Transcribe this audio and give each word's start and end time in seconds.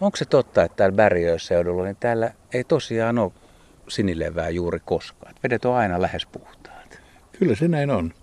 Onko 0.00 0.16
se 0.16 0.24
totta, 0.24 0.62
että 0.62 0.76
täällä 0.76 0.96
Bärjööseudulla, 0.96 1.84
niin 1.84 1.96
täällä 2.00 2.30
ei 2.54 2.64
tosiaan 2.64 3.18
ole 3.18 3.32
sinilevää 3.88 4.48
juuri 4.48 4.78
koskaan? 4.84 5.34
Vedet 5.42 5.64
on 5.64 5.74
aina 5.74 6.02
lähes 6.02 6.26
puhtaat. 6.26 6.98
Kyllä 7.38 7.54
se 7.54 7.68
näin 7.68 7.90
on. 7.90 8.14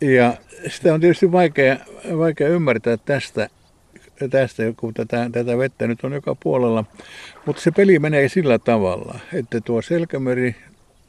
Ja 0.00 0.36
sitä 0.68 0.94
on 0.94 1.00
tietysti 1.00 1.32
vaikea, 1.32 1.76
vaikea 2.18 2.48
ymmärtää 2.48 2.96
tästä, 2.96 3.48
tästä, 4.30 4.62
kun 4.76 4.94
tätä, 4.94 5.30
tätä 5.32 5.58
vettä 5.58 5.86
nyt 5.86 6.04
on 6.04 6.12
joka 6.12 6.34
puolella. 6.34 6.84
Mutta 7.46 7.62
se 7.62 7.70
peli 7.70 7.98
menee 7.98 8.28
sillä 8.28 8.58
tavalla, 8.58 9.18
että 9.32 9.60
tuo 9.60 9.82
Selkämeri, 9.82 10.56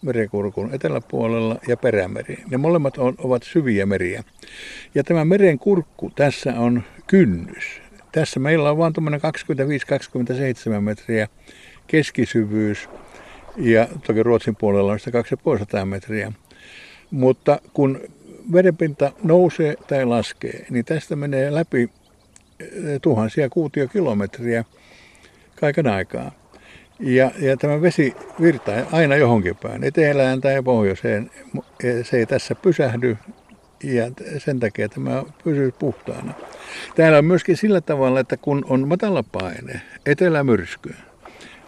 merenkurkun 0.02 0.73
eteläpuolella 0.73 1.59
ja 1.68 1.77
perämeri. 1.77 2.43
Ne 2.52 2.57
molemmat 2.57 2.98
on, 2.98 3.16
ovat 3.18 3.43
syviä 3.43 3.86
meriä. 3.86 4.23
Ja 4.96 5.04
tämä 5.04 5.25
merenkurkku 5.25 6.11
tässä 6.16 6.54
on 6.59 6.84
kynnys. 7.07 7.89
Tässä 8.12 8.39
meillä 8.39 8.71
on 8.71 8.78
vain 8.78 8.94
25-27 10.78 10.82
metriä 10.82 11.28
keskisyvyys 11.88 12.89
ja 13.57 13.88
toki 14.07 14.24
Ruotsin 14.24 14.56
puolella 14.56 14.92
on 14.92 15.00
sitä 15.00 15.11
2500 15.11 15.86
metriä. 15.86 16.32
Mutta 17.11 17.60
kun 17.74 18.00
vedenpinta 18.54 19.11
nousee 19.24 19.75
tai 19.88 20.06
laskee, 20.06 20.66
niin 20.69 20.86
tästä 20.86 21.16
menee 21.16 21.54
läpi 21.54 21.89
eh, 22.60 22.69
tuhansia 23.02 23.50
kuutiokilometriä 23.50 24.64
kaiken 25.55 25.88
aikaa. 25.88 26.32
Ja, 27.00 27.32
ja 27.39 27.57
tämä 27.57 27.82
vesi 27.82 28.16
virtaa 28.41 28.75
aina 28.91 29.16
johonkin 29.16 29.55
päin, 29.55 29.83
etelään 29.83 30.41
tai 30.41 30.64
pohjoiseen. 30.64 31.32
Se 32.03 32.17
ei 32.17 32.25
tässä 32.25 32.55
pysähdy 32.55 33.17
ja 33.83 34.11
sen 34.38 34.59
takia 34.59 34.89
tämä 34.89 35.23
pysyy 35.44 35.72
puhtaana. 35.72 36.33
Täällä 36.95 37.17
on 37.17 37.25
myöskin 37.25 37.58
sillä 37.58 37.81
tavalla, 37.81 38.19
että 38.19 38.38
kun 38.38 38.66
on 38.69 38.88
matala 38.88 39.23
paine, 39.23 39.81
etelämyrsky, 40.05 40.94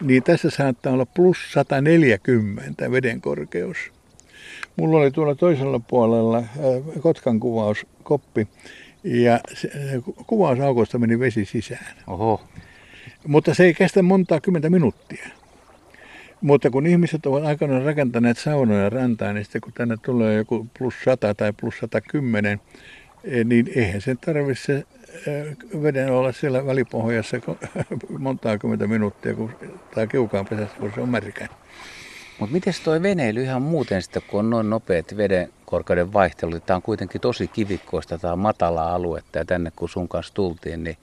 niin 0.00 0.22
tässä 0.22 0.50
saattaa 0.50 0.92
olla 0.92 1.06
plus 1.06 1.52
140 1.52 2.90
veden 2.90 3.20
korkeus. 3.20 3.76
Mulla 4.76 4.98
oli 4.98 5.10
tuolla 5.10 5.34
toisella 5.34 5.78
puolella 5.78 6.38
äh, 6.38 6.46
Kotkan 7.00 7.40
kuvauskoppi 7.40 8.48
ja 9.04 9.40
kuvausaukosta 10.26 10.98
meni 10.98 11.18
vesi 11.18 11.44
sisään. 11.44 11.96
Oho. 12.06 12.40
Mutta 13.26 13.54
se 13.54 13.64
ei 13.64 13.74
kestä 13.74 14.02
montaa 14.02 14.40
kymmentä 14.40 14.70
minuuttia. 14.70 15.28
Mutta 16.42 16.70
kun 16.70 16.86
ihmiset 16.86 17.26
ovat 17.26 17.44
aikanaan 17.44 17.82
rakentaneet 17.82 18.38
saunoja 18.38 18.90
rantaan, 18.90 19.34
niin 19.34 19.44
sitten 19.44 19.60
kun 19.60 19.72
tänne 19.72 19.96
tulee 20.02 20.36
joku 20.36 20.66
plus 20.78 20.94
100 21.04 21.34
tai 21.34 21.52
plus 21.60 21.78
110, 21.78 22.60
eh, 23.24 23.44
niin 23.44 23.70
eihän 23.76 24.00
sen 24.00 24.18
tarvitse 24.18 24.84
eh, 25.26 25.82
veden 25.82 26.12
olla 26.12 26.32
siellä 26.32 26.66
välipohjassa 26.66 27.36
montaa 28.18 28.58
kymmentä 28.58 28.86
minuuttia 28.86 29.34
kun, 29.34 29.50
tai 29.94 30.06
kiukaan 30.06 30.46
pesässä, 30.46 30.76
kun 30.80 30.92
se 30.94 31.00
on 31.00 31.08
märkä. 31.08 31.48
Mutta 32.38 32.52
miten 32.52 32.74
toi 32.84 33.02
veneily 33.02 33.42
ihan 33.42 33.62
muuten 33.62 34.02
sitten, 34.02 34.22
kun 34.30 34.40
on 34.40 34.50
noin 34.50 34.70
nopeat 34.70 35.16
veden 35.16 35.52
korkeuden 35.64 36.12
tämä 36.66 36.76
on 36.76 36.82
kuitenkin 36.82 37.20
tosi 37.20 37.48
kivikkoista, 37.48 38.18
tämä 38.18 38.36
matalaa 38.36 38.94
aluetta 38.94 39.38
ja 39.38 39.44
tänne 39.44 39.72
kun 39.76 39.88
sun 39.88 40.08
kanssa 40.08 40.34
tultiin, 40.34 40.84
niin 40.84 40.96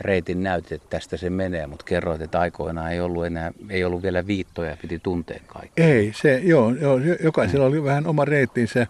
reitin 0.00 0.42
näytit, 0.42 0.72
että 0.72 0.86
tästä 0.90 1.16
se 1.16 1.30
menee, 1.30 1.66
mutta 1.66 1.84
kerroit, 1.84 2.22
että 2.22 2.40
aikoinaan 2.40 2.92
ei 2.92 3.00
ollut 3.00 3.26
enää, 3.26 3.52
ei 3.68 3.84
ollut 3.84 4.02
vielä 4.02 4.26
viittoja, 4.26 4.76
piti 4.82 4.98
tunteen 4.98 5.40
kaikki. 5.46 5.82
Ei, 5.82 6.12
se, 6.14 6.40
joo, 6.44 6.70
joo 6.70 6.98
jokaisella 7.22 7.66
oli 7.66 7.84
vähän 7.84 8.06
oma 8.06 8.24
reittinsä. 8.24 8.86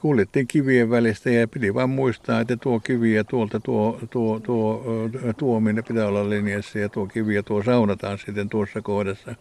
Kuljettiin 0.00 0.46
kivien 0.46 0.90
välistä 0.90 1.30
ja 1.30 1.48
piti 1.48 1.74
vain 1.74 1.90
muistaa, 1.90 2.40
että 2.40 2.56
tuo 2.56 2.80
kivi 2.80 3.14
ja 3.14 3.24
tuolta 3.24 3.60
tuo, 3.60 3.98
tuo, 4.10 4.40
tuo, 4.40 4.84
tuo 5.36 5.60
minne 5.60 5.82
pitää 5.82 6.06
olla 6.06 6.30
linjassa 6.30 6.78
ja 6.78 6.88
tuo 6.88 7.06
kivi 7.06 7.34
ja 7.34 7.42
tuo 7.42 7.62
saunataan 7.62 8.18
sitten 8.18 8.48
tuossa 8.48 8.82
kohdassa. 8.82 9.34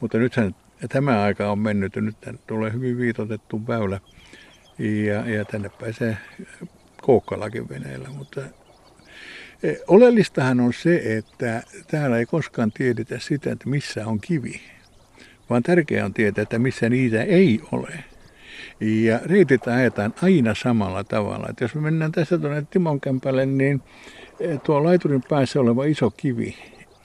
Mutta 0.00 0.18
nythän 0.18 0.54
tämä 0.88 1.22
aika 1.22 1.50
on 1.50 1.58
mennyt 1.58 1.96
ja 1.96 2.02
nyt 2.02 2.16
tulee 2.46 2.72
hyvin 2.72 2.98
viitotettu 2.98 3.66
väylä 3.68 4.00
ja, 4.78 5.30
ja 5.30 5.44
tänne 5.44 5.70
pääsee 5.80 6.16
Koukkalakin 7.02 7.68
veneellä, 7.68 8.08
mutta 8.08 8.40
oleellistahan 9.88 10.60
on 10.60 10.72
se, 10.72 11.16
että 11.16 11.62
täällä 11.90 12.18
ei 12.18 12.26
koskaan 12.26 12.72
tiedetä 12.72 13.18
sitä, 13.18 13.52
että 13.52 13.68
missä 13.68 14.06
on 14.06 14.20
kivi, 14.20 14.60
vaan 15.50 15.62
tärkeää 15.62 16.04
on 16.04 16.14
tietää, 16.14 16.42
että 16.42 16.58
missä 16.58 16.88
niitä 16.88 17.22
ei 17.22 17.60
ole. 17.72 18.04
Ja 18.80 19.20
reitit 19.24 19.68
ajetaan 19.68 20.14
aina 20.22 20.54
samalla 20.54 21.04
tavalla. 21.04 21.46
Että 21.50 21.64
jos 21.64 21.74
me 21.74 21.80
mennään 21.80 22.12
tässä 22.12 22.38
tuonne 22.38 22.66
Timon 22.70 23.00
kämpälle, 23.00 23.46
niin 23.46 23.82
e, 24.40 24.58
tuo 24.58 24.84
laiturin 24.84 25.22
päässä 25.28 25.60
oleva 25.60 25.84
iso 25.84 26.10
kivi 26.10 26.56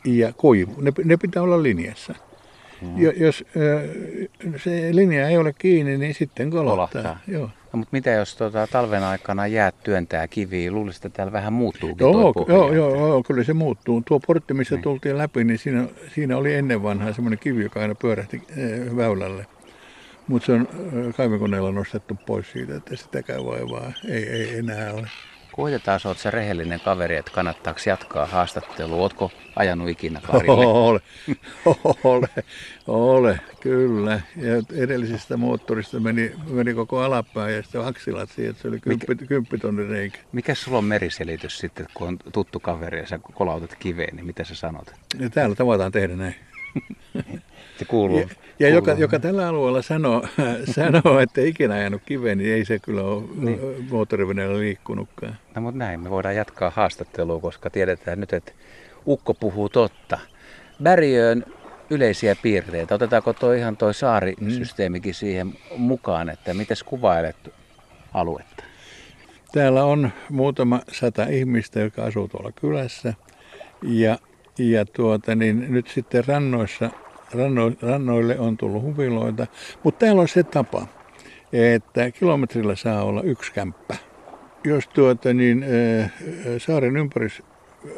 ja 0.06 0.34
koivu, 0.34 0.82
ne, 0.82 0.92
ne 1.06 1.18
pitää 1.18 1.44
olla 1.44 1.64
linjassa. 1.64 2.16
Mm. 2.82 2.94
Jos 3.18 3.44
äh, 3.48 4.60
se 4.64 4.90
linja 4.92 5.30
ei 5.30 5.38
ole 5.38 5.54
kiinni, 5.54 5.98
niin 5.98 6.14
sitten 6.14 6.50
kolottaa. 6.50 6.88
kolottaa. 6.88 7.20
Joo. 7.28 7.50
No, 7.74 7.78
mutta 7.78 7.90
mitä 7.92 8.10
jos 8.10 8.36
tuota, 8.36 8.68
talven 8.72 9.04
aikana 9.04 9.48
jäät 9.48 9.76
työntää 9.84 10.28
kiviä? 10.28 10.72
Luulisit, 10.72 11.06
että 11.06 11.18
täällä 11.18 11.32
vähän 11.32 11.54
muuttuu. 11.54 11.96
Joo, 12.00 12.34
joo, 12.48 12.74
joo, 12.74 12.96
joo, 12.96 13.24
kyllä 13.24 13.44
se 13.44 13.54
muuttuu. 13.54 14.02
Tuo 14.06 14.20
portti, 14.20 14.54
missä 14.54 14.76
niin. 14.76 14.84
tultiin 14.84 15.18
läpi, 15.18 15.44
niin 15.44 15.60
siinä, 15.60 15.88
siinä 16.16 16.38
oli 16.38 16.54
ennen 16.54 16.84
vanhaa 16.84 17.14
semmoinen 17.14 17.40
kivi, 17.40 17.64
joka 17.64 17.82
aina 17.82 17.96
pyörähti 17.96 18.42
äh, 18.52 18.96
väylälle. 18.96 19.46
Mutta 20.28 20.46
se 20.46 20.52
on 20.52 20.68
kaivinkoneella 21.18 21.72
nostettu 21.72 22.18
pois 22.26 22.52
siitä, 22.52 22.76
että 22.76 22.96
sitäkään 22.96 23.46
vaivaa 23.46 23.92
ei, 24.08 24.30
ei 24.30 24.58
enää 24.58 24.94
ole. 24.94 25.08
Koitetaan, 25.58 26.00
olet 26.06 26.18
se 26.18 26.32
rehellinen 26.32 26.80
kaveri, 26.80 27.16
että 27.16 27.32
kannattaako 27.32 27.80
jatkaa 27.86 28.26
haastattelua. 28.26 28.98
Oletko 28.98 29.32
ajanut 29.56 29.90
ikinä 29.90 30.22
karille? 30.22 30.66
Ole, 30.66 31.02
ole, 32.04 32.30
ole, 32.88 33.40
kyllä. 33.60 34.22
Ja 34.36 34.54
edellisestä 34.76 35.38
moottorista 35.38 36.00
meni, 36.00 36.32
meni 36.50 36.74
koko 36.74 37.00
alapäin 37.02 37.56
ja 37.56 37.62
sitten 37.62 37.86
aksilat 37.86 38.30
siihen, 38.30 38.50
että 38.50 38.62
se 38.62 38.68
oli 38.68 38.80
kymppi, 38.80 39.16
kymppitonnin 39.16 39.90
reikä. 39.90 40.20
Mikä 40.32 40.56
sulla 40.56 40.78
on 40.78 40.86
meriselitys 40.86 41.58
sitten, 41.58 41.88
kun 41.94 42.08
on 42.08 42.18
tuttu 42.34 42.60
kaveri 42.60 43.00
ja 43.00 43.08
sä 43.08 43.20
kolautat 43.34 43.76
kiveen, 43.76 44.16
niin 44.16 44.26
mitä 44.26 44.44
sä 44.44 44.56
sanot? 44.56 44.92
Ja 45.20 45.30
täällä 45.30 45.56
tavataan 45.56 45.92
tehdä 45.92 46.16
näin. 46.16 46.36
Se 47.80 47.86
kuuluu. 47.86 48.20
Ja, 48.20 48.28
ja 48.60 48.70
joka, 48.70 48.92
joka 48.92 49.20
tällä 49.20 49.48
alueella 49.48 49.82
sanoo, 49.82 50.24
sanoo, 50.76 51.20
että 51.20 51.42
ikinä 51.42 51.74
ajanut 51.74 52.02
kiveen, 52.06 52.38
niin 52.38 52.54
ei 52.54 52.66
se 52.66 52.80
kyllä 52.80 53.02
ole 53.02 53.24
niin. 53.36 53.60
moottoriveneellä 53.90 54.60
liikkunutkaan. 54.60 55.36
No 55.56 55.62
mutta 55.62 55.78
näin, 55.78 56.00
me 56.00 56.10
voidaan 56.10 56.36
jatkaa 56.36 56.72
haastattelua, 56.76 57.40
koska 57.40 57.70
tiedetään 57.70 58.20
nyt, 58.20 58.34
että 58.34 58.52
Ukko 59.08 59.34
puhuu 59.34 59.70
totta. 59.70 60.20
Bärjöön 60.84 61.46
yleisiä 61.90 62.36
piirteitä. 62.42 62.96
Otetaanko 62.96 63.34
tuo 63.34 63.54
ihan 63.54 63.78
tuo 63.78 63.94
saarisysteemikin 63.94 65.14
siihen 65.14 65.54
mukaan, 65.78 66.30
että 66.30 66.54
miten 66.54 66.78
kuvailet 66.86 67.54
aluetta? 68.14 68.64
Täällä 69.52 69.84
on 69.84 70.12
muutama 70.30 70.82
sata 70.92 71.24
ihmistä, 71.24 71.80
jotka 71.80 72.04
asuu 72.04 72.28
tuolla 72.28 72.52
kylässä. 72.52 73.14
Ja, 73.84 74.18
ja 74.58 74.86
tuota, 74.86 75.36
niin 75.36 75.66
nyt 75.74 75.88
sitten 75.88 76.24
rannoissa 76.28 76.86
ranno, 76.86 77.07
rannoille 77.82 78.40
on 78.40 78.58
tullut 78.58 78.82
huviloita. 78.82 79.48
Mutta 79.84 80.06
täällä 80.06 80.22
on 80.22 80.28
se 80.28 80.44
tapa, 80.44 80.88
että 81.54 82.12
kilometrillä 82.12 82.76
saa 82.76 83.04
olla 83.04 83.22
yksi 83.22 83.54
kämppä. 83.54 83.96
Jos 84.64 84.88
tuota, 84.88 85.34
niin, 85.34 85.66
saaren 86.58 86.98
ympärys 86.98 87.44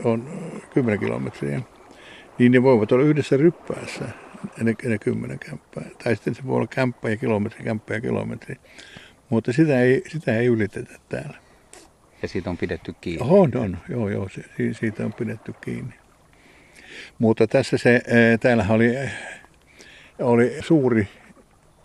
on 0.03 0.29
10 0.73 1.00
kilometriä, 1.00 1.62
niin 2.38 2.51
ne 2.51 2.63
voivat 2.63 2.91
olla 2.91 3.03
yhdessä 3.03 3.38
ryppäässä 3.38 4.06
ne, 4.62 4.75
ne 4.84 4.97
10 4.97 5.40
kämppää. 5.40 5.85
Tai 6.03 6.16
sitten 6.16 6.35
se 6.35 6.47
voi 6.47 6.56
olla 6.56 6.67
kämppä 6.67 7.09
ja 7.09 7.17
kilometri, 7.17 7.63
kämppä 7.63 7.94
ja 7.94 8.01
kilometri. 8.01 8.56
Mutta 9.29 9.53
sitä 9.53 9.81
ei, 9.81 10.03
sitä 10.07 10.38
ei 10.38 10.47
ylitetä 10.47 10.94
täällä. 11.09 11.38
Ja 12.22 12.28
siitä 12.28 12.50
on 12.50 12.57
pidetty 12.57 12.96
kiinni? 13.01 13.28
On, 13.29 13.51
on. 13.56 13.78
Joo, 13.90 14.09
joo, 14.09 14.29
se, 14.29 14.44
siitä 14.72 15.06
on 15.06 15.13
pidetty 15.13 15.53
kiinni. 15.61 15.94
Mutta 17.19 17.47
tässä 17.47 17.78
se, 17.78 17.96
eh, 17.96 18.40
täällä 18.40 18.66
oli, 18.69 18.96
oli 20.19 20.57
suuri 20.59 21.07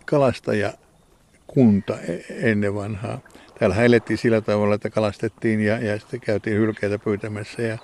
kalastajakunta 0.05 1.97
e, 2.07 2.17
ennen 2.51 2.75
vanhaa. 2.75 3.19
Täällä 3.59 3.75
elettiin 3.75 4.17
sillä 4.17 4.41
tavalla, 4.41 4.75
että 4.75 4.89
kalastettiin 4.89 5.61
ja, 5.61 5.79
ja 5.79 5.99
sitten 5.99 6.19
käytiin 6.19 6.57
hylkeitä 6.57 6.99
pyytämässä 6.99 7.61
ja 7.61 7.77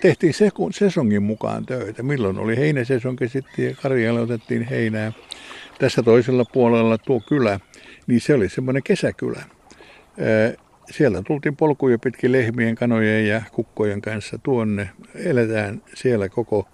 tehtiin 0.00 0.34
sesongin 0.70 1.22
mukaan 1.22 1.66
töitä. 1.66 2.02
Milloin 2.02 2.38
oli 2.38 2.56
heinäsesonki 2.56 3.28
sitten 3.28 3.64
ja 3.64 3.74
karjalle 3.82 4.20
otettiin 4.20 4.62
heinää. 4.62 5.12
Tässä 5.78 6.02
toisella 6.02 6.44
puolella 6.52 6.98
tuo 6.98 7.20
kylä, 7.20 7.60
niin 8.06 8.20
se 8.20 8.34
oli 8.34 8.48
semmoinen 8.48 8.82
kesäkylä. 8.82 9.42
Sieltä 10.92 11.22
tultiin 11.26 11.56
polkuja 11.56 11.98
pitkin 11.98 12.32
lehmien, 12.32 12.74
kanojen 12.74 13.28
ja 13.28 13.42
kukkojen 13.52 14.02
kanssa 14.02 14.38
tuonne. 14.38 14.90
Eletään 15.14 15.82
siellä 15.94 16.28
koko, 16.28 16.68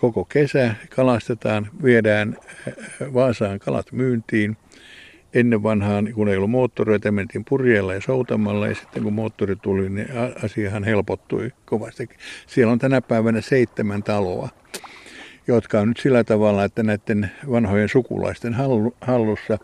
koko 0.00 0.24
kesä, 0.24 0.74
kalastetaan, 0.96 1.68
viedään 1.82 2.36
Vaasaan 3.14 3.58
kalat 3.58 3.92
myyntiin 3.92 4.56
ennen 5.34 5.62
vanhaan, 5.62 6.12
kun 6.14 6.28
ei 6.28 6.36
ollut 6.36 6.50
moottoreita, 6.50 7.12
mentiin 7.12 7.44
purjeella 7.44 7.94
ja 7.94 8.00
soutamalla 8.00 8.66
ja 8.66 8.74
sitten 8.74 9.02
kun 9.02 9.12
moottori 9.12 9.56
tuli, 9.56 9.88
niin 9.88 10.08
asiahan 10.44 10.84
helpottui 10.84 11.52
kovasti. 11.64 12.08
Siellä 12.46 12.72
on 12.72 12.78
tänä 12.78 13.00
päivänä 13.00 13.40
seitsemän 13.40 14.02
taloa, 14.02 14.48
jotka 15.46 15.80
on 15.80 15.88
nyt 15.88 15.96
sillä 15.96 16.24
tavalla, 16.24 16.64
että 16.64 16.82
näiden 16.82 17.30
vanhojen 17.50 17.88
sukulaisten 17.88 18.54
hallussa 19.00 19.58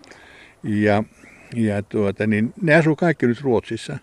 ja, 0.62 1.04
ja 1.54 1.82
tuota, 1.82 2.26
niin 2.26 2.52
ne 2.62 2.74
asuu 2.74 2.96
kaikki 2.96 3.26
nyt 3.26 3.40
Ruotsissa. 3.40 3.98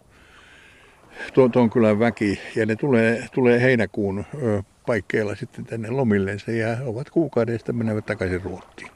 Tuo, 1.33 1.49
tuon 1.49 1.69
kylän 1.69 1.99
väki 1.99 2.39
ja 2.55 2.65
ne 2.65 2.75
tulee, 2.75 3.27
tulee 3.33 3.61
heinäkuun 3.61 4.25
paikkeilla 4.85 5.35
sitten 5.35 5.65
tänne 5.65 5.89
lomillensa 5.89 6.51
ja 6.51 6.77
ovat 6.85 7.09
kuukaudesta 7.09 7.73
menevät 7.73 8.05
takaisin 8.05 8.41
Ruottiin. 8.41 8.91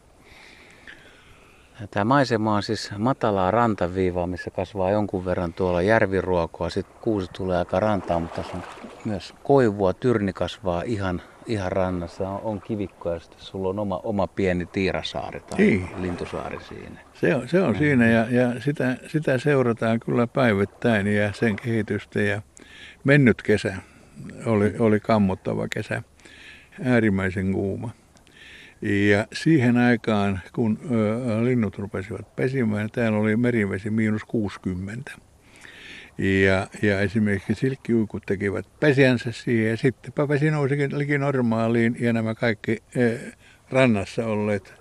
Tämä 1.92 2.06
maisema 2.06 2.56
on 2.56 2.64
siis 2.64 2.92
matalaa 2.98 3.52
rantaviivaa, 3.52 4.28
missä 4.28 4.52
kasvaa 4.52 4.92
jonkun 4.92 5.26
verran 5.26 5.54
tuolla 5.54 5.82
järviruokoa. 5.82 6.70
Sitten 6.70 7.02
kuusi 7.02 7.30
tulee 7.34 7.58
aika 7.58 7.80
rantaan, 7.80 8.22
mutta 8.22 8.42
tässä 8.42 8.58
on 8.58 8.64
myös 9.06 9.34
koivua. 9.44 9.94
Tyrni 9.94 10.34
kasvaa 10.34 10.82
ihan, 10.82 11.22
ihan 11.48 11.72
rannassa. 11.72 12.30
On, 12.30 12.42
on 12.44 12.62
kivikkoja 12.62 13.16
ja 13.16 13.20
sitten 13.20 13.42
sulla 13.42 13.70
on 13.70 13.80
oma, 13.80 13.98
oma 14.04 14.28
pieni 14.28 14.66
tiirasaari 14.66 15.40
tai 15.40 15.58
niin. 15.60 15.88
lintusaari 16.02 16.60
siinä. 16.64 17.00
Se 17.14 17.36
on, 17.36 17.50
se 17.50 17.62
on 17.62 17.74
mm. 17.74 17.78
siinä 17.78 18.08
ja, 18.08 18.28
ja 18.30 18.62
sitä, 18.62 18.98
sitä 19.08 19.38
seurataan 19.38 20.00
kyllä 20.00 20.28
päivittäin 20.28 21.08
ja 21.08 21.34
sen 21.34 21.56
kehitystä. 21.56 22.22
Ja 22.22 22.42
mennyt 23.04 23.42
kesä 23.42 23.76
oli, 24.46 24.74
oli 24.80 25.00
kammottava 25.00 25.68
kesä, 25.68 26.04
äärimmäisen 26.84 27.54
kuuma. 27.54 27.90
Ja 28.82 29.28
siihen 29.34 29.78
aikaan, 29.78 30.40
kun 30.56 30.80
ö, 30.92 31.44
linnut 31.44 31.78
rupesivat 31.78 32.36
pesimään, 32.36 32.90
täällä 32.92 33.18
oli 33.18 33.36
merivesi 33.36 33.90
miinus 33.90 34.24
60. 34.24 35.12
Ja, 36.18 36.68
ja 36.82 37.02
esimerkiksi 37.02 37.56
silkkiuikut 37.56 38.24
tekivät 38.26 38.66
pesiänsä 38.80 39.32
siihen 39.32 39.70
ja 39.70 39.78
sittenpä 39.78 40.28
vesi 40.28 40.52
nousikin 40.52 40.98
liki 40.98 41.18
normaaliin 41.18 41.96
ja 42.00 42.14
nämä 42.14 42.36
kaikki 42.36 42.84
ö, 42.98 43.18
rannassa 43.70 44.26
olleet 44.26 44.74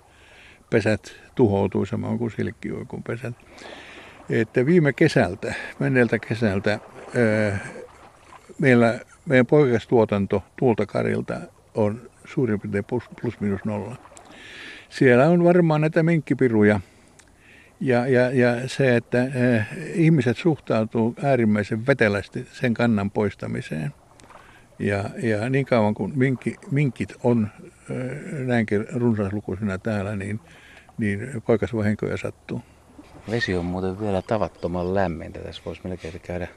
pesät 0.69 1.15
tuhoutui 1.35 1.87
samoin 1.87 2.17
kuin 2.17 2.31
silkkiuikun 2.31 3.03
pesät. 3.03 3.33
Että 4.29 4.65
viime 4.65 4.93
kesältä, 4.93 5.53
menneeltä 5.79 6.19
kesältä, 6.19 6.79
ö, 7.15 7.53
meillä, 8.59 8.99
meidän 9.25 9.45
poikastuotanto 9.45 10.43
tuultakarilta 10.59 11.39
on 11.75 12.09
suurin 12.25 12.59
piirtein 12.59 12.85
plus, 12.85 13.03
plus 13.21 13.39
minus 13.39 13.65
nolla. 13.65 13.95
Siellä 14.89 15.25
on 15.25 15.43
varmaan 15.43 15.81
näitä 15.81 16.03
minkkipiruja 16.03 16.79
ja, 17.79 18.07
ja, 18.07 18.31
ja 18.31 18.69
se, 18.69 18.95
että 18.95 19.23
eh, 19.23 19.67
ihmiset 19.93 20.37
suhtautuu 20.37 21.15
äärimmäisen 21.23 21.87
vetelästi 21.87 22.47
sen 22.51 22.73
kannan 22.73 23.11
poistamiseen. 23.11 23.93
Ja, 24.79 25.09
ja 25.23 25.49
niin 25.49 25.65
kauan 25.65 25.93
kuin 25.93 26.17
minkki, 26.17 26.55
minkit 26.71 27.13
on 27.23 27.47
eh, 27.89 28.45
näinkin 28.45 28.85
runsaslukuisena 28.93 29.77
täällä, 29.77 30.15
niin, 30.15 30.39
niin 30.97 31.43
poikasvahinkoja 31.45 32.17
sattuu. 32.17 32.61
Vesi 33.31 33.55
on 33.55 33.65
muuten 33.65 33.99
vielä 33.99 34.21
tavattoman 34.21 34.95
lämmintä. 34.95 35.39
Tässä 35.39 35.61
voisi 35.65 35.81
melkein 35.83 36.21
käydä 36.23 36.47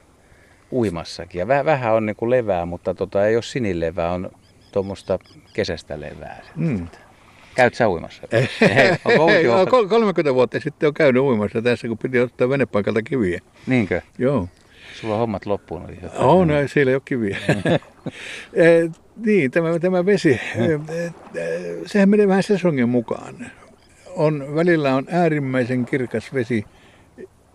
uimassakin. 0.71 1.39
Ja 1.39 1.47
vähän 1.47 1.93
on 1.93 2.05
niin 2.05 2.15
kuin 2.15 2.29
levää, 2.29 2.65
mutta 2.65 2.93
tota, 2.93 3.25
ei 3.25 3.35
ole 3.35 3.43
sinilevää, 3.43 4.11
on 4.11 4.31
tuommoista 4.71 5.19
kesästä 5.53 5.99
levää. 5.99 6.41
Mm. 6.55 6.87
Käyt 7.55 7.73
sä 7.73 7.89
uimassa? 7.89 8.23
Ei, 8.31 8.49
Ei, 9.35 9.45
30 9.89 10.33
vuotta 10.33 10.59
sitten 10.59 10.87
on 10.87 10.93
käynyt 10.93 11.23
uimassa 11.23 11.61
tässä, 11.61 11.87
kun 11.87 11.97
piti 11.97 12.19
ottaa 12.19 12.49
venepaikalta 12.49 13.01
kiviä. 13.01 13.39
Niinkö? 13.67 14.01
Joo. 14.17 14.47
Sulla 15.01 15.13
on 15.13 15.19
hommat 15.19 15.45
loppunut. 15.45 15.91
On, 16.17 16.47
no, 16.47 16.53
siellä 16.67 16.89
ei 16.89 16.95
ole 16.95 17.01
kiviä. 17.05 17.37
e, 18.53 18.89
niin, 19.25 19.51
tämä, 19.51 19.79
tämä 19.79 20.05
vesi, 20.05 20.39
mm. 20.55 20.85
sehän 21.85 22.09
menee 22.09 22.27
vähän 22.27 22.43
sesongin 22.43 22.89
mukaan. 22.89 23.51
On, 24.15 24.55
välillä 24.55 24.95
on 24.95 25.05
äärimmäisen 25.09 25.85
kirkas 25.85 26.33
vesi, 26.33 26.65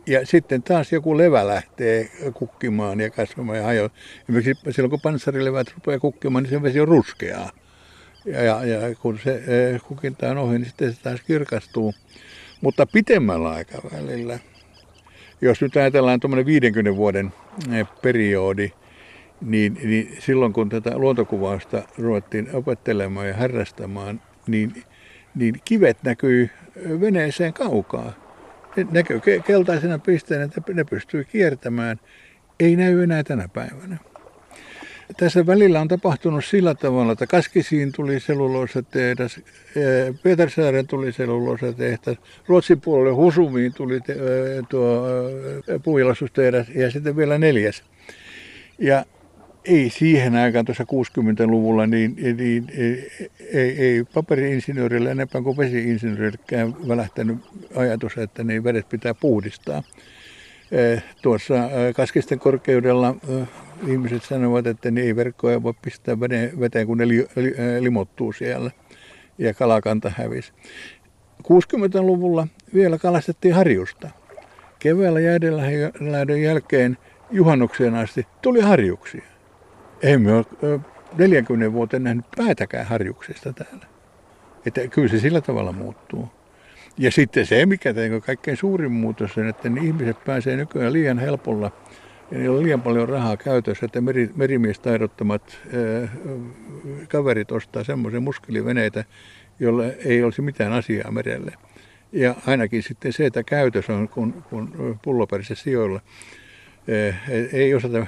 ja 0.06 0.26
sitten 0.26 0.62
taas 0.62 0.92
joku 0.92 1.19
levä 1.19 1.46
lähtee 1.46 2.08
kukkimaan 2.34 3.00
ja 3.00 3.10
kasvamaan 3.10 3.58
ja 3.58 3.64
hajoaa. 3.64 3.90
Esimerkiksi 4.22 4.72
silloin 4.72 4.90
kun 4.90 5.00
panssarilevät 5.00 5.75
rupeaa 5.75 5.99
kukkimaan, 5.99 6.44
niin 6.44 6.50
se 6.50 6.62
vesi 6.62 6.81
on 6.81 6.88
ruskeaa. 6.88 7.50
Ja, 8.26 8.43
ja, 8.43 8.64
ja 8.64 8.94
kun 8.94 9.19
se 9.25 9.34
e, 9.34 9.78
kukinta 9.78 10.31
on 10.31 10.38
ohi, 10.38 10.58
niin 10.58 10.67
sitten 10.67 10.94
se 10.94 11.02
taas 11.02 11.20
kirkastuu. 11.20 11.94
Mutta 12.61 12.87
pitemmällä 12.87 13.50
aikavälillä, 13.50 14.38
jos 15.40 15.61
nyt 15.61 15.76
ajatellaan 15.76 16.20
tuommoinen 16.20 16.46
50 16.46 16.96
vuoden 16.96 17.32
e, 17.73 17.84
periodi, 18.02 18.73
niin, 19.40 19.78
niin 19.84 20.17
silloin 20.19 20.52
kun 20.52 20.69
tätä 20.69 20.99
luontokuvausta 20.99 21.82
ruvettiin 21.99 22.49
opettelemaan 22.52 23.28
ja 23.28 23.37
harrastamaan, 23.37 24.23
niin, 24.46 24.82
niin 25.34 25.61
kivet 25.64 26.02
näkyy 26.02 26.50
veneeseen 27.00 27.52
kaukaa 27.52 28.26
ne 28.76 28.87
näkyy 28.90 29.20
keltaisena 29.46 29.99
pisteenä, 29.99 30.44
että 30.44 30.61
ne 30.75 30.84
pystyy 30.84 31.25
kiertämään. 31.25 32.00
Ei 32.61 32.76
näy 32.76 33.02
enää 33.02 33.25
tänä 33.25 33.49
päivänä. 33.49 33.96
Tässä 35.17 35.47
välillä 35.47 35.81
on 35.81 35.88
tapahtunut 35.88 36.44
sillä 36.44 36.75
tavalla, 36.75 37.12
että 37.12 37.26
Kaskisiin 37.26 37.93
tuli 37.93 38.20
selluloosatehdas, 38.20 39.41
Pietarsaaren 40.23 40.87
tuli 40.87 41.12
selluloosatehdas, 41.12 42.17
Ruotsin 42.47 42.81
puolelle 42.81 43.12
Husumiin 43.12 43.75
tuli 43.75 44.00
te, 44.00 44.17
tuo 44.69 45.06
puujalostustehdas 45.82 46.67
ja 46.75 46.91
sitten 46.91 47.17
vielä 47.17 47.38
neljäs. 47.38 47.82
Ja 48.79 49.05
ei 49.64 49.91
siihen 49.91 50.35
aikaan 50.35 50.64
tuossa 50.64 50.85
60-luvulla, 50.85 51.87
niin, 51.87 52.17
niin, 52.17 52.37
niin 52.37 52.67
ei, 53.52 53.85
ei 53.85 54.05
paperi-insinöörillä 54.14 55.11
enempää 55.11 55.43
kuin 55.43 55.56
vesi-insinöörillekään 55.56 56.88
välähtänyt 56.88 57.38
ajatus, 57.75 58.19
että 58.19 58.44
niin 58.44 58.64
vedet 58.64 58.88
pitää 58.88 59.14
puhdistaa. 59.14 59.82
E, 60.72 61.02
tuossa 61.22 61.54
e, 61.54 61.92
Kaskisten 61.92 62.38
korkeudella 62.38 63.14
e, 63.28 63.46
ihmiset 63.90 64.22
sanovat, 64.22 64.66
että 64.66 64.90
niin 64.90 65.06
ei 65.06 65.16
verkkoja 65.16 65.62
voi 65.62 65.74
pistää 65.82 66.20
veteen, 66.60 66.86
kun 66.86 66.98
ne 66.98 67.08
li, 67.08 67.26
li, 67.36 67.54
limottuu 67.80 68.32
siellä 68.32 68.70
ja 69.38 69.54
kalakanta 69.54 70.12
hävisi. 70.16 70.52
60-luvulla 71.42 72.46
vielä 72.74 72.98
kalastettiin 72.98 73.54
harjusta. 73.54 74.10
Keväällä 74.78 75.20
jäädenlähdön 75.20 76.42
jälkeen 76.42 76.98
juhannukseen 77.30 77.94
asti 77.94 78.26
tuli 78.42 78.60
harjuksia. 78.60 79.24
Emme 80.02 80.32
ole 80.32 80.80
40 81.18 81.72
vuoteen 81.72 82.04
nähnyt 82.04 82.24
päätäkään 82.36 82.87
harjuksesta 82.87 83.52
täällä. 83.52 83.87
Että 84.66 84.88
kyllä 84.88 85.08
se 85.08 85.18
sillä 85.18 85.40
tavalla 85.40 85.73
muuttuu. 85.73 86.28
Ja 86.99 87.11
sitten 87.11 87.47
se, 87.47 87.67
mikä 87.67 87.95
on 88.15 88.23
kaikkein 88.23 88.57
suurin 88.57 88.93
muutos 88.93 89.38
on, 89.38 89.49
että 89.49 89.69
ne 89.69 89.81
ihmiset 89.81 90.25
pääsee 90.25 90.57
nykyään 90.57 90.93
liian 90.93 91.19
helpolla 91.19 91.73
ja 92.31 92.38
niillä 92.38 92.57
on 92.57 92.62
liian 92.62 92.83
paljon 92.83 93.09
rahaa 93.09 93.37
käytössä, 93.37 93.87
että 93.87 94.00
meri, 94.00 94.31
merimiestaidottomat 94.37 95.59
ää, 95.67 96.09
kaverit 97.09 97.53
ostaa 97.53 97.85
semmoisen 97.85 98.23
muskeliveneitä, 98.23 99.05
jolla 99.61 99.85
ei 99.85 100.23
olisi 100.23 100.43
mitään 100.43 100.73
asiaa 100.73 101.11
merelle. 101.11 101.53
Ja 102.12 102.35
ainakin 102.47 102.83
sitten 102.83 103.12
se, 103.12 103.26
että 103.26 103.43
käytös 103.43 103.91
on 103.91 104.09
kun, 104.09 104.45
kun 104.50 104.99
pullopärissä 105.03 105.55
sijoilla, 105.55 106.00
Eh, 106.88 107.15
ei 107.53 107.75
osata 107.75 107.99
eh, 107.99 108.07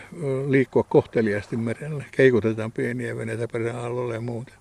liikkua 0.48 0.82
kohteliaasti 0.82 1.56
merellä. 1.56 2.04
Keikutetaan 2.10 2.72
pieniä 2.72 3.16
veneitä 3.16 3.48
peräaallolle 3.52 4.14
ja 4.14 4.20
muuta. 4.20 4.54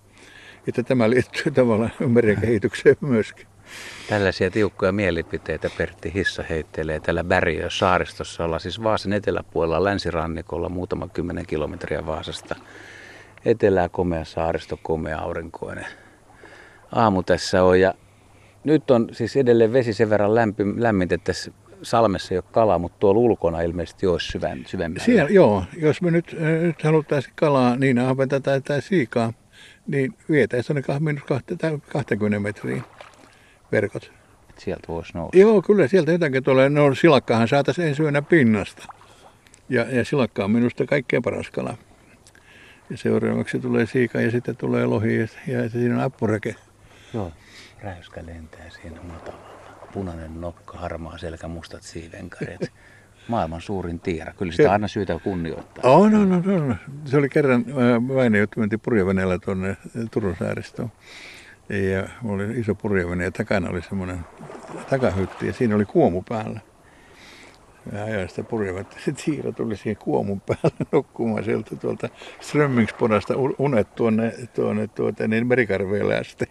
Että 0.68 0.84
tämä 0.84 1.10
liittyy 1.10 1.52
tavallaan 1.56 1.92
meren 2.08 2.42
kehitykseen 2.42 2.96
myöskin. 3.02 3.48
Tällaisia 4.10 4.52
tiukkoja 4.52 4.92
mielipiteitä 4.92 5.70
Pertti 5.78 6.14
Hissa 6.14 6.44
heittelee 6.50 7.00
täällä 7.00 7.24
Bärjö 7.24 7.70
saaristossa. 7.70 8.44
Ollaan 8.44 8.60
siis 8.60 8.84
Vaasan 8.84 9.14
eteläpuolella 9.14 9.84
länsirannikolla 9.84 10.70
muutama 10.70 11.08
kymmenen 11.08 11.46
kilometriä 11.46 12.06
Vaasasta. 12.06 12.56
Etelää 13.46 13.90
komea 13.90 14.26
saaristo, 14.26 14.80
komea 14.84 15.20
aurinkoinen. 15.20 15.86
Aamu 16.92 17.24
tässä 17.24 17.64
on 17.64 17.80
ja 17.80 17.94
nyt 18.64 18.92
on 18.92 19.08
siis 19.12 19.36
edelleen 19.36 19.74
vesi 19.74 19.94
sen 19.94 20.10
verran 20.10 20.36
lämmin, 20.76 21.14
että 21.14 21.18
tässä 21.18 21.52
salmessa 21.82 22.34
ei 22.34 22.38
ole 22.38 22.44
kalaa, 22.52 22.80
mutta 22.80 22.98
tuolla 23.00 23.20
ulkona 23.20 23.62
ilmeisesti 23.62 24.08
olisi 24.08 24.28
syvän, 24.28 24.64
syvemmällä. 24.66 25.06
Siellä, 25.06 25.30
joo, 25.30 25.64
jos 25.78 26.02
me 26.02 26.12
nyt, 26.12 26.36
äh, 26.42 26.62
nyt 26.62 26.84
haluttaisiin 26.84 27.34
kalaa, 27.36 27.76
niin 27.76 28.00
ahventa 28.00 28.40
tai, 28.40 28.62
tai 28.62 28.82
siikaa, 28.82 29.34
niin 29.88 30.14
vietäisiin 30.30 30.84
tuonne 30.86 31.12
minus 31.12 31.24
20 31.90 32.40
metriä 32.40 32.84
verkot. 33.72 34.12
Et 34.50 34.60
sieltä 34.60 34.88
voisi 34.88 35.14
nousta. 35.14 35.38
Joo, 35.38 35.62
kyllä 35.62 35.88
sieltä 35.88 36.12
jotakin 36.12 36.44
tulee. 36.44 36.70
No 36.70 36.96
silakkahan 36.96 37.48
saataisiin 37.48 37.88
ensi 37.88 38.04
pinnasta. 38.30 38.84
Ja, 39.70 39.86
ja 39.90 40.06
silakka 40.06 40.44
on 40.44 40.52
minusta 40.52 40.86
kaikkein 40.86 41.24
paras 41.24 41.52
kala. 41.52 41.78
Ja 42.90 42.98
seuraavaksi 42.98 43.60
tulee 43.60 43.86
siika 43.86 44.22
ja 44.22 44.32
sitten 44.32 44.58
tulee 44.58 44.86
lohi 44.86 45.16
ja, 45.18 45.28
ja 45.48 45.70
siinä 45.70 45.96
on 45.96 46.02
appureke. 46.02 46.56
Joo, 47.14 47.32
räyskä 47.82 48.26
lentää 48.26 48.70
siinä 48.70 49.02
matalalla. 49.02 49.88
punainen 49.94 50.42
nokka, 50.42 50.78
harmaa 50.78 51.18
selkä, 51.18 51.48
mustat 51.48 51.84
siivenkaret. 51.84 52.72
Maailman 53.28 53.62
suurin 53.62 54.00
tiira. 54.00 54.34
Kyllä 54.34 54.52
sitä 54.52 54.72
aina 54.72 54.88
syytä 54.88 55.20
kunnioittaa. 55.24 55.92
On, 55.92 56.16
on, 56.16 56.32
on, 56.32 56.50
on. 56.50 56.76
Se 57.06 57.18
oli 57.18 57.30
kerran, 57.30 57.66
Väinö 58.16 58.38
juttu 58.38 58.60
mentiin 58.60 58.80
purjeveneellä 58.80 59.40
tuonne 59.40 59.78
Turun 60.12 60.36
saaristoon. 60.40 60.92
Ja 61.70 62.08
oli 62.26 62.60
iso 62.60 62.76
purjevene 62.76 63.24
ja 63.24 63.32
takana 63.32 63.70
oli 63.70 63.82
semmoinen 63.82 64.20
takahytti 64.90 65.48
ja 65.48 65.54
siinä 65.54 65.76
oli 65.76 65.86
kuomu 65.86 66.24
päällä. 66.30 66.60
Ja 67.92 68.04
ajoin 68.04 68.30
sitä 68.30 68.44
purjevettä. 68.44 68.96
Sitten 68.96 69.26
Siira 69.26 69.52
tuli 69.52 69.78
siihen 69.78 69.98
kuomun 69.98 70.42
päälle 70.42 70.86
nukkumaan 70.92 71.44
sieltä 71.44 71.76
tuolta 71.76 72.10
Strömmingspodasta 72.40 73.34
unet 73.58 73.96
tuonne, 73.96 74.34
tuonne 74.54 74.88
tuota, 74.88 75.28
niin 75.28 75.48
merikarveelle 75.48 76.18
asti 76.18 76.46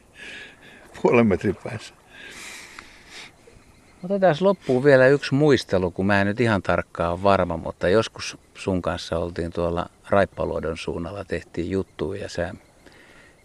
puolen 1.03 1.27
metrin 1.27 1.57
päässä. 1.65 1.95
Otetaan 4.05 4.37
loppuun 4.41 4.85
vielä 4.85 5.07
yksi 5.07 5.35
muistelu, 5.35 5.91
kun 5.91 6.07
mä 6.07 6.21
en 6.21 6.27
nyt 6.27 6.41
ihan 6.41 6.63
tarkkaan 6.63 7.13
ole 7.13 7.23
varma, 7.23 7.57
mutta 7.57 7.89
joskus 7.89 8.39
sun 8.55 8.83
kanssa 8.83 9.19
oltiin 9.19 9.53
tuolla 9.53 9.87
Raippaluodon 10.11 10.77
suunnalla, 10.77 11.25
tehtiin 11.25 11.71
juttuja 11.71 12.23
ja 12.23 12.29
sä 12.29 12.55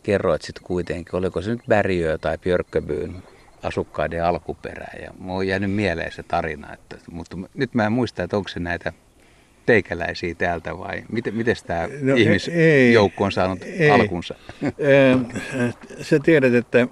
kerroit 0.03 0.41
sitten 0.41 0.63
kuitenkin, 0.63 1.15
oliko 1.15 1.41
se 1.41 1.51
nyt 1.51 1.61
Bäriö 1.67 2.17
tai 2.17 2.37
Björkköbyyn 2.37 3.23
asukkaiden 3.63 4.25
alkuperää. 4.25 4.93
Ja 5.01 5.11
mulla 5.19 5.37
on 5.37 5.47
jäänyt 5.47 5.71
mieleen 5.71 6.11
se 6.11 6.23
tarina, 6.23 6.73
että, 6.73 6.97
mutta 7.11 7.37
nyt 7.53 7.73
mä 7.73 7.85
en 7.85 7.91
muista, 7.91 8.23
että 8.23 8.37
onko 8.37 8.49
se 8.49 8.59
näitä 8.59 8.93
teikäläisiä 9.65 10.35
täältä 10.35 10.77
vai 10.77 11.03
miten, 11.11 11.35
miten 11.35 11.55
tämä 11.67 11.87
no, 12.01 12.15
ihmisjoukko 12.15 13.23
on 13.23 13.31
saanut 13.31 13.59
ei, 13.63 13.89
alkunsa? 13.89 14.35
Sä 16.01 16.19
tiedät, 16.19 16.53
että 16.53 16.87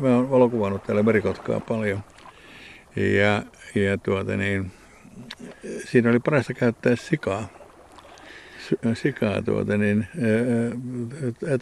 mä 0.00 0.16
oon 0.16 0.30
valokuvannut 0.30 0.82
täällä 0.82 1.02
merikotkaa 1.02 1.60
paljon 1.60 2.00
ja, 2.96 3.42
ja 3.74 3.98
tuota 3.98 4.36
niin, 4.36 4.70
siinä 5.84 6.10
oli 6.10 6.18
parasta 6.18 6.54
käyttää 6.54 6.96
sikaa 6.96 7.61
sikaa 8.94 9.42
tuota, 9.42 9.76
niin, 9.76 10.06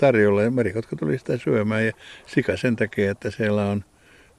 tarjolla 0.00 0.42
ja 0.42 0.50
merikotka 0.50 0.96
tuli 0.96 1.18
sitä 1.18 1.36
syömään 1.36 1.86
ja 1.86 1.92
sika 2.26 2.56
sen 2.56 2.76
takia, 2.76 3.10
että 3.10 3.30
siellä 3.30 3.66
on 3.66 3.84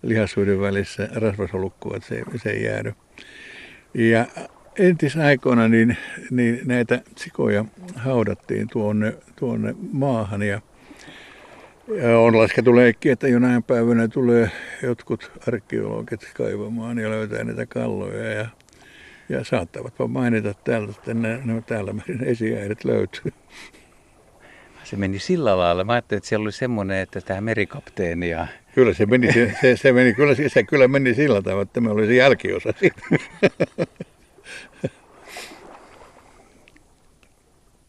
lihassuuden 0.01 0.62
välissä 0.62 1.10
rasvasolukkoa, 1.15 1.98
että 1.98 2.10
se, 2.10 2.24
se 2.44 2.50
ei 2.50 2.63
jäädy. 2.63 2.94
Ja 3.94 4.25
entisaikoina 4.80 5.68
niin, 5.68 5.98
niin 6.32 6.62
näitä 6.65 7.01
sikoja 7.18 7.65
haudattiin 7.96 8.68
tuonne, 8.72 9.13
tuonne 9.36 9.75
maahan 9.91 10.41
ja, 10.41 10.62
on 12.18 12.38
laskettu 12.38 12.75
leikki, 12.75 13.10
että 13.10 13.27
jonain 13.27 13.63
päivänä 13.63 14.08
tulee 14.08 14.51
jotkut 14.84 15.32
arkeologit 15.48 16.32
kaivamaan 16.38 16.98
ja 16.98 17.10
löytää 17.10 17.44
näitä 17.44 17.65
kalloja 17.65 18.32
ja, 18.32 18.48
ja 19.31 19.43
saattavat 19.43 19.93
mainita 20.07 20.53
täältä, 20.53 20.93
että 20.97 21.13
ne, 21.13 21.39
ne 21.43 21.61
täällä 21.61 21.93
meidän 21.93 22.27
esiäidet 22.27 22.85
löytyy. 22.85 23.33
Se 24.83 24.97
meni 24.97 25.19
sillä 25.19 25.57
lailla. 25.57 25.83
Mä 25.83 25.93
ajattelin, 25.93 26.17
että 26.17 26.29
siellä 26.29 26.43
oli 26.43 26.51
semmoinen, 26.51 26.97
että 26.97 27.21
tämä 27.21 27.41
merikapteeni 27.41 28.29
ja... 28.29 28.47
Kyllä 28.75 28.93
se 28.93 29.05
meni, 29.05 29.33
se, 29.33 29.53
se, 29.61 29.77
se 29.77 29.91
meni, 29.91 30.13
kyllä, 30.13 30.35
se, 30.35 30.50
se 30.50 30.63
kyllä 30.63 30.88
meni 30.88 31.13
sillä 31.13 31.41
tavalla, 31.41 31.61
että 31.61 31.81
me 31.81 31.91
oli 31.91 32.07
se 32.07 32.15
jälkiosa 32.15 32.73
siitä. 32.79 33.01